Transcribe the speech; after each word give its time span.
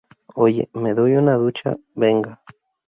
oye, 0.43 0.63
me 0.81 0.91
doy 0.95 1.11
una 1.15 1.35
ducha. 1.37 1.77
venga. 1.93 2.41